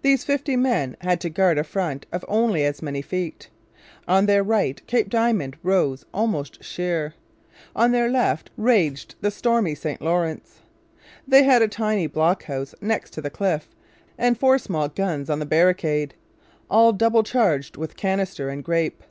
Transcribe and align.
These 0.00 0.24
fifty 0.24 0.56
men 0.56 0.96
had 1.02 1.20
to 1.20 1.28
guard 1.28 1.58
a 1.58 1.62
front 1.62 2.06
of 2.10 2.24
only 2.26 2.64
as 2.64 2.80
many 2.80 3.02
feet. 3.02 3.50
On 4.08 4.24
their 4.24 4.42
right 4.42 4.80
Cape 4.86 5.10
Diamond 5.10 5.58
rose 5.62 6.06
almost 6.14 6.64
sheer. 6.64 7.12
On 7.76 7.92
their 7.92 8.08
left 8.10 8.48
raged 8.56 9.14
the 9.20 9.30
stormy 9.30 9.74
St 9.74 10.00
Lawrence. 10.00 10.62
They 11.28 11.42
had 11.42 11.60
a 11.60 11.68
tiny 11.68 12.06
block 12.06 12.44
house 12.44 12.74
next 12.80 13.10
to 13.10 13.20
the 13.20 13.28
cliff 13.28 13.68
and 14.16 14.38
four 14.40 14.56
small 14.56 14.88
guns 14.88 15.28
on 15.28 15.38
the 15.38 15.44
barricade, 15.44 16.14
all 16.70 16.94
double 16.94 17.22
charged 17.22 17.76
with 17.76 17.94
canister 17.94 18.48
and 18.48 18.64
grape. 18.64 19.02